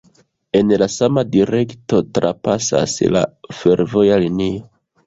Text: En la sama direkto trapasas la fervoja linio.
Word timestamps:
En 0.59 0.71
la 0.83 0.87
sama 0.93 1.25
direkto 1.35 2.01
trapasas 2.17 2.99
la 3.19 3.25
fervoja 3.61 4.23
linio. 4.27 4.69